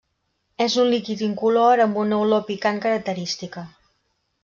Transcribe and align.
És 0.65 0.77
un 0.83 0.89
líquid 0.93 1.21
incolor 1.27 1.83
amb 1.87 2.01
una 2.07 2.19
olor 2.25 2.45
picant 2.51 2.83
característica. 2.89 3.69